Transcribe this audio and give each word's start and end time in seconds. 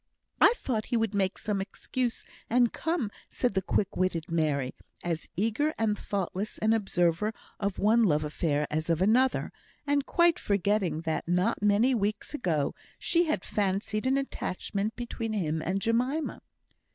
"I 0.41 0.55
thought 0.57 0.87
he 0.87 0.97
would 0.97 1.13
make 1.13 1.37
some 1.37 1.61
excuse 1.61 2.25
and 2.49 2.73
come," 2.73 3.11
said 3.29 3.53
the 3.53 3.61
quick 3.61 3.95
witted 3.95 4.31
Mary, 4.31 4.73
as 5.03 5.29
eager 5.37 5.75
and 5.77 5.95
thoughtless 5.95 6.57
an 6.57 6.73
observer 6.73 7.33
of 7.59 7.77
one 7.77 8.05
love 8.05 8.23
affair 8.23 8.65
as 8.71 8.89
of 8.89 8.99
another, 8.99 9.51
and 9.85 10.03
quite 10.07 10.39
forgetting 10.39 11.01
that, 11.01 11.27
not 11.27 11.61
many 11.61 11.93
weeks 11.93 12.33
ago, 12.33 12.73
she 12.97 13.25
had 13.25 13.45
fancied 13.45 14.07
an 14.07 14.17
attachment 14.17 14.95
between 14.95 15.33
him 15.33 15.61
and 15.61 15.79
Jemima. 15.81 16.41